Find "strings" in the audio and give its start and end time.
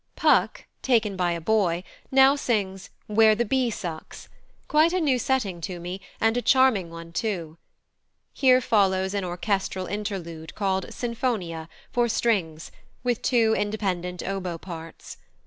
12.09-12.71